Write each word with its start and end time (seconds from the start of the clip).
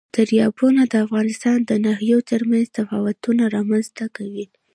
دریابونه 0.15 0.81
د 0.87 0.93
افغانستان 1.05 1.57
د 1.69 1.71
ناحیو 1.85 2.19
ترمنځ 2.31 2.65
تفاوتونه 2.77 3.43
رامنځ 3.55 3.85
ته 3.97 4.05
کوي. 4.15 4.45